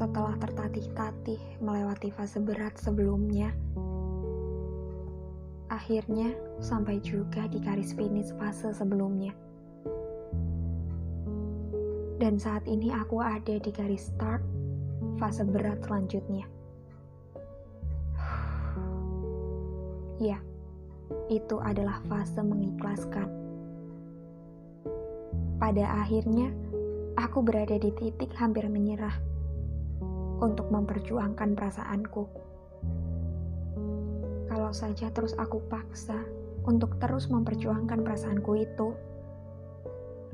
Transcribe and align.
setelah 0.00 0.32
tertatih-tatih 0.40 1.60
melewati 1.60 2.08
fase 2.08 2.40
berat 2.40 2.72
sebelumnya, 2.80 3.52
akhirnya 5.68 6.32
sampai 6.56 7.04
juga 7.04 7.44
di 7.52 7.60
garis 7.60 7.92
finish 7.92 8.32
fase 8.40 8.72
sebelumnya. 8.72 9.36
Dan 12.16 12.40
saat 12.40 12.64
ini 12.64 12.88
aku 12.88 13.20
ada 13.20 13.60
di 13.60 13.68
garis 13.68 14.08
start 14.08 14.40
fase 15.20 15.44
berat 15.44 15.84
selanjutnya. 15.84 16.48
Ya, 20.16 20.40
itu 21.28 21.60
adalah 21.60 22.00
fase 22.08 22.40
mengikhlaskan. 22.40 23.28
Pada 25.60 25.84
akhirnya, 26.00 26.48
aku 27.20 27.44
berada 27.44 27.76
di 27.76 27.92
titik 28.00 28.32
hampir 28.40 28.64
menyerah 28.64 29.29
untuk 30.40 30.72
memperjuangkan 30.72 31.54
perasaanku. 31.54 32.24
Kalau 34.50 34.72
saja 34.74 35.12
terus 35.14 35.36
aku 35.38 35.62
paksa 35.70 36.18
untuk 36.66 36.98
terus 36.98 37.30
memperjuangkan 37.30 38.02
perasaanku 38.02 38.52
itu, 38.58 38.88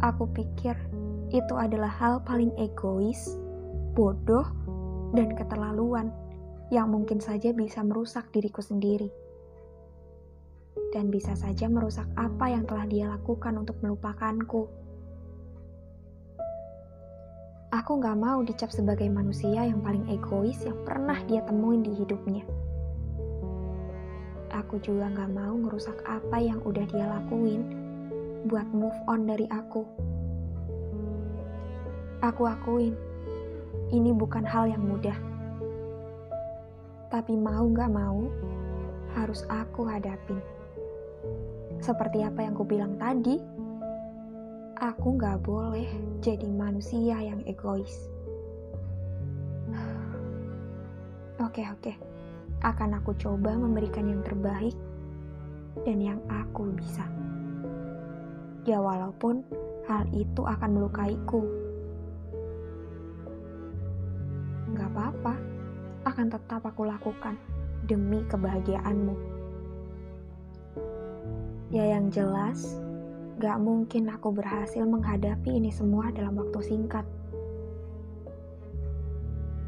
aku 0.01 0.25
pikir 0.33 0.75
itu 1.35 1.55
adalah 1.59 1.91
hal 1.91 2.23
paling 2.23 2.55
egois, 2.57 3.37
bodoh, 3.93 4.47
dan 5.13 5.35
keterlaluan 5.35 6.11
yang 6.71 6.91
mungkin 6.91 7.23
saja 7.23 7.55
bisa 7.55 7.83
merusak 7.83 8.27
diriku 8.35 8.63
sendiri. 8.63 9.11
Dan 10.91 11.13
bisa 11.13 11.37
saja 11.37 11.69
merusak 11.69 12.09
apa 12.17 12.51
yang 12.51 12.65
telah 12.65 12.87
dia 12.89 13.07
lakukan 13.11 13.53
untuk 13.59 13.79
melupakanku. 13.85 14.86
Aku 17.87 18.03
gak 18.03 18.19
mau 18.19 18.43
dicap 18.43 18.75
sebagai 18.75 19.07
manusia 19.07 19.63
yang 19.63 19.79
paling 19.79 20.11
egois 20.11 20.59
yang 20.67 20.75
pernah 20.83 21.23
dia 21.31 21.39
temuin 21.47 21.87
di 21.87 21.95
hidupnya. 21.95 22.43
Aku 24.51 24.83
juga 24.83 25.07
gak 25.15 25.31
mau 25.31 25.55
ngerusak 25.55 25.95
apa 26.03 26.35
yang 26.43 26.59
udah 26.67 26.83
dia 26.91 27.07
lakuin 27.07 27.63
buat 28.51 28.67
move 28.75 28.99
on 29.07 29.31
dari 29.31 29.47
aku. 29.55 29.87
Aku 32.27 32.51
akuin, 32.51 32.99
ini 33.95 34.11
bukan 34.11 34.43
hal 34.43 34.67
yang 34.67 34.83
mudah. 34.83 35.15
Tapi 37.07 37.39
mau 37.39 37.71
gak 37.71 37.95
mau, 37.95 38.27
harus 39.15 39.47
aku 39.47 39.87
hadapin. 39.87 40.43
Seperti 41.79 42.27
apa 42.27 42.51
yang 42.51 42.59
kubilang 42.59 42.99
tadi, 42.99 43.39
aku 44.77 45.17
gak 45.17 45.41
boleh 45.41 45.89
jadi 46.21 46.49
manusia 46.53 47.17
yang 47.17 47.41
egois. 47.49 48.13
Oke, 51.41 51.65
oke. 51.65 51.93
Akan 52.61 52.97
aku 52.97 53.17
coba 53.17 53.57
memberikan 53.57 54.09
yang 54.09 54.21
terbaik 54.21 54.77
dan 55.85 56.01
yang 56.01 56.21
aku 56.29 56.73
bisa. 56.77 57.05
Ya 58.69 58.81
walaupun 58.81 59.45
hal 59.89 60.05
itu 60.13 60.45
akan 60.45 60.77
melukaiku. 60.77 61.41
Gak 64.77 64.89
apa-apa, 64.93 65.35
akan 66.05 66.27
tetap 66.29 66.61
aku 66.65 66.85
lakukan 66.85 67.41
demi 67.89 68.21
kebahagiaanmu. 68.29 69.17
Ya 71.73 71.97
yang 71.97 72.13
jelas, 72.13 72.77
Gak 73.37 73.61
mungkin 73.61 74.09
aku 74.09 74.33
berhasil 74.33 74.81
menghadapi 74.89 75.61
ini 75.61 75.69
semua 75.69 76.09
dalam 76.09 76.41
waktu 76.41 76.57
singkat. 76.65 77.05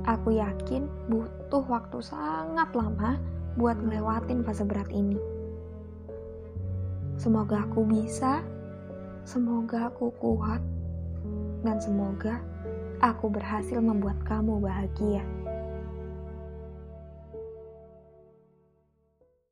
Aku 0.08 0.33
yakin 0.33 0.88
butuh 1.12 1.61
waktu 1.69 2.00
sangat 2.00 2.72
lama 2.72 3.20
buat 3.61 3.77
ngelewatin 3.77 4.41
fase 4.41 4.64
berat 4.64 4.89
ini. 4.89 5.20
Semoga 7.20 7.68
aku 7.68 7.84
bisa, 7.84 8.40
semoga 9.29 9.92
aku 9.92 10.17
kuat, 10.17 10.64
dan 11.61 11.77
semoga 11.77 12.40
aku 13.05 13.29
berhasil 13.29 13.85
membuat 13.85 14.17
kamu 14.24 14.64
bahagia. 14.64 15.20